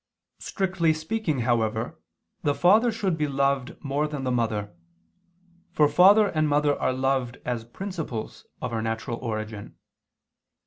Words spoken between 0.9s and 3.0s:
speaking, however, the father